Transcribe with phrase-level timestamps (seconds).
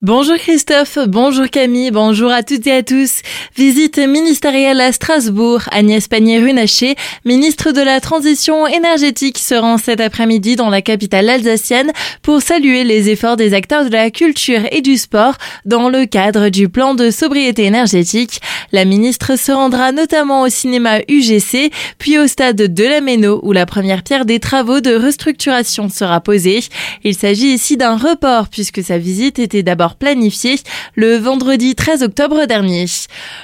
[0.00, 3.20] Bonjour Christophe, bonjour Camille, bonjour à toutes et à tous.
[3.56, 5.62] Visite ministérielle à Strasbourg.
[5.72, 11.90] Agnès Pannier-Runacher, ministre de la Transition énergétique, se rend cet après-midi dans la capitale alsacienne
[12.22, 15.34] pour saluer les efforts des acteurs de la culture et du sport
[15.64, 18.40] dans le cadre du plan de sobriété énergétique.
[18.70, 23.50] La ministre se rendra notamment au cinéma UGC, puis au stade de la Méno où
[23.50, 26.60] la première pierre des travaux de restructuration sera posée.
[27.02, 30.56] Il s'agit ici d'un report puisque sa visite était d'abord planifié
[30.94, 32.86] le vendredi 13 octobre dernier.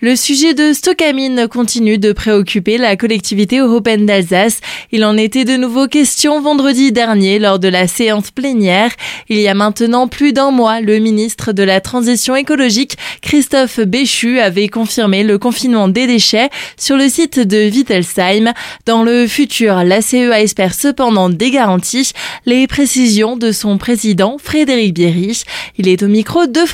[0.00, 4.60] Le sujet de Stockamine continue de préoccuper la collectivité européenne d'Alsace.
[4.92, 8.90] Il en était de nouveau question vendredi dernier lors de la séance plénière.
[9.28, 14.40] Il y a maintenant plus d'un mois, le ministre de la Transition écologique, Christophe Béchu,
[14.40, 18.52] avait confirmé le confinement des déchets sur le site de Wittelsheim.
[18.84, 22.12] Dans le futur, la CEA espère cependant des garanties.
[22.44, 25.42] Les précisions de son président, Frédéric Bierry.
[25.78, 26.66] Il est au micro de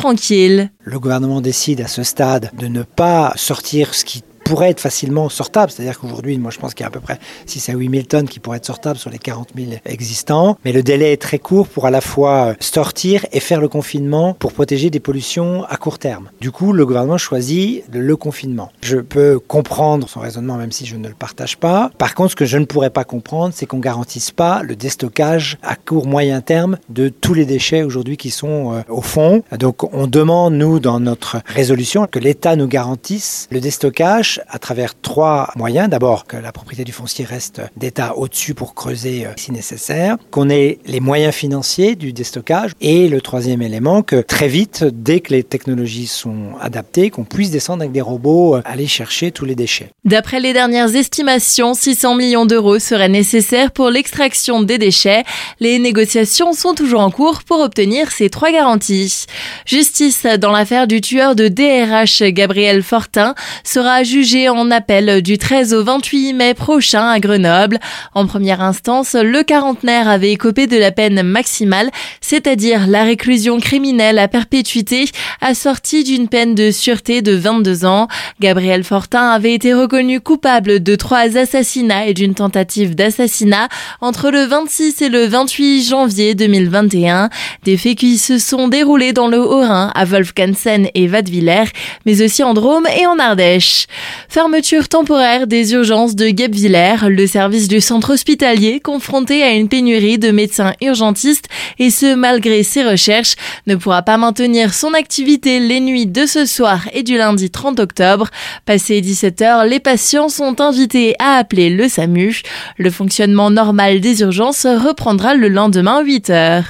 [0.83, 5.29] Le gouvernement décide à ce stade de ne pas sortir ce qui pourrait être facilement
[5.29, 5.73] sortable.
[5.73, 8.03] C'est-à-dire qu'aujourd'hui, moi je pense qu'il y a à peu près 6 à 8 000
[8.05, 10.59] tonnes qui pourraient être sortables sur les 40 000 existants.
[10.65, 14.35] Mais le délai est très court pour à la fois sortir et faire le confinement
[14.35, 16.31] pour protéger des pollutions à court terme.
[16.41, 18.71] Du coup, le gouvernement choisit le confinement.
[18.83, 21.91] Je peux comprendre son raisonnement même si je ne le partage pas.
[21.99, 25.59] Par contre, ce que je ne pourrais pas comprendre, c'est qu'on garantisse pas le déstockage
[25.63, 29.43] à court moyen terme de tous les déchets aujourd'hui qui sont euh, au fond.
[29.59, 34.99] Donc on demande, nous, dans notre résolution, que l'État nous garantisse le déstockage à travers
[34.99, 35.89] trois moyens.
[35.89, 40.51] D'abord, que la propriété du foncier reste d'État au-dessus pour creuser euh, si nécessaire, qu'on
[40.51, 45.33] ait les moyens financiers du déstockage et le troisième élément, que très vite, dès que
[45.33, 49.55] les technologies sont adaptées, qu'on puisse descendre avec des robots euh, aller chercher tous les
[49.55, 49.91] déchets.
[50.05, 55.25] D'après les dernières estimations, 600 millions d'euros seraient nécessaires pour l'extraction des déchets.
[55.61, 59.27] Les négociations sont toujours en cours pour obtenir ces trois garanties.
[59.67, 65.75] Justice dans l'affaire du tueur de DRH Gabriel Fortin sera jugé en appel du 13
[65.75, 67.81] au 28 mai prochain à Grenoble.
[68.15, 71.91] En première instance, le quarantenaire avait écopé de la peine maximale,
[72.21, 75.07] c'est-à-dire la réclusion criminelle à perpétuité,
[75.41, 78.07] assortie d'une peine de sûreté de 22 ans.
[78.39, 83.69] Gabriel Fortin avait été reconnu coupable de trois assassinats et d'une tentative d'assassinat
[84.01, 87.29] entre le 26 et le 28 janvier 2021.
[87.65, 91.73] Des faits qui se sont déroulés dans le Haut-Rhin, à Wolfgansen et Vadevillers,
[92.07, 93.89] mais aussi en Drôme et en Ardèche.
[94.29, 100.19] Fermeture temporaire des urgences de Guebwiller, le service du centre hospitalier confronté à une pénurie
[100.19, 101.47] de médecins urgentistes
[101.79, 103.37] et ce malgré ses recherches
[103.67, 107.81] ne pourra pas maintenir son activité les nuits de ce soir et du lundi 30
[107.81, 108.29] octobre.
[108.65, 112.43] Passé 17h, les patients sont invités à appeler le SAMU.
[112.79, 116.65] Le fonctionnement normal des urgences reprendra le lendemain 8h.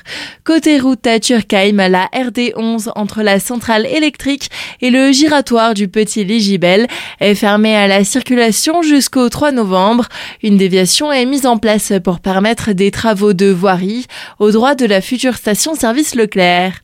[0.45, 4.51] Côté route à Turkheim, la RD11 entre la centrale électrique
[4.81, 6.87] et le giratoire du Petit Ligibel
[7.35, 10.07] fermée à la circulation jusqu'au 3 novembre.
[10.43, 14.07] Une déviation est mise en place pour permettre des travaux de voirie
[14.39, 16.75] au droit de la future station-service Leclerc.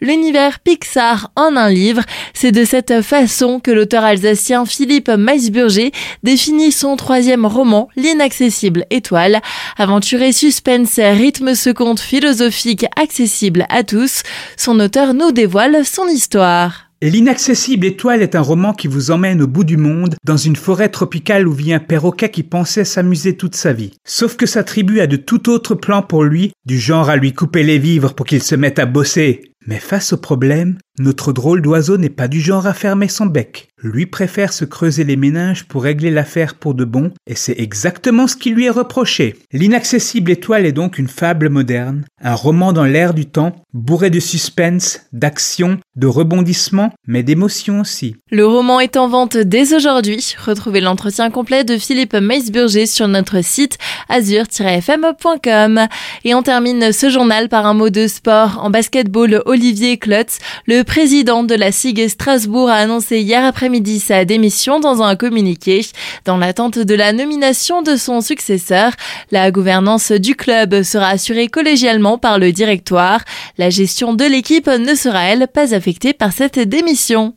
[0.00, 2.02] L'univers Pixar en un livre,
[2.34, 5.92] c'est de cette façon que l'auteur alsacien Philippe Meisburger
[6.22, 9.40] définit son troisième roman, L'inaccessible étoile.
[9.78, 14.22] Aventure suspense rythme ce conte philosophique accessible à tous.
[14.56, 16.91] Son auteur nous dévoile son histoire.
[17.04, 20.88] L'inaccessible étoile est un roman qui vous emmène au bout du monde, dans une forêt
[20.88, 23.94] tropicale où vit un perroquet qui pensait s'amuser toute sa vie.
[24.04, 27.32] Sauf que sa tribu a de tout autres plans pour lui, du genre à lui
[27.32, 29.51] couper les vivres pour qu'il se mette à bosser.
[29.66, 33.68] Mais face au problème, notre drôle d'oiseau n'est pas du genre à fermer son bec.
[33.82, 38.28] Lui préfère se creuser les méninges pour régler l'affaire pour de bon, et c'est exactement
[38.28, 39.36] ce qui lui est reproché.
[39.52, 44.20] L'inaccessible étoile est donc une fable moderne, un roman dans l'air du temps, bourré de
[44.20, 48.14] suspense, d'action, de rebondissements, mais d'émotion aussi.
[48.30, 50.34] Le roman est en vente dès aujourd'hui.
[50.44, 53.78] Retrouvez l'entretien complet de Philippe Meisburger sur notre site
[54.08, 55.80] azur-fm.com.
[56.24, 60.82] Et on termine ce journal par un mot de sport en basketball Olivier Klotz, le
[60.82, 65.82] président de la SIG Strasbourg a annoncé hier après-midi sa démission dans un communiqué.
[66.24, 68.92] Dans l'attente de la nomination de son successeur,
[69.30, 73.20] la gouvernance du club sera assurée collégialement par le directoire.
[73.58, 77.34] La gestion de l'équipe ne sera, elle, pas affectée par cette démission.